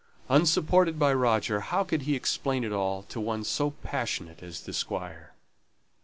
[0.29, 4.73] Unsupported by Roger, how could he explain it all to one so passionate as the
[4.73, 5.35] Squire?